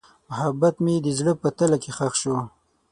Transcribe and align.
محبت 0.29 0.75
مې 0.83 0.95
د 1.05 1.07
زړه 1.19 1.33
په 1.41 1.49
تله 1.57 1.77
کې 1.83 1.91
ښخ 1.97 2.13
شو. 2.21 2.35